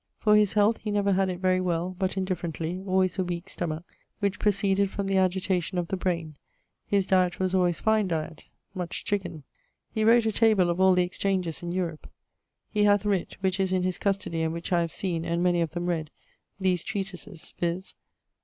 [0.17, 3.83] For his health he never had it very well, but indifferently, alwaies a weake stomach,
[4.17, 6.37] which proceeded from the agitation of the braine.
[6.87, 9.43] His dyet was alwayes fine diet: much chicken.
[9.93, 12.09] He wrote a Table of all the Exchanges in Europe.
[12.67, 15.61] He hath writt (which is in his custodie, and which I have seen, and many
[15.61, 16.09] of them read)
[16.59, 17.93] these treatises, viz.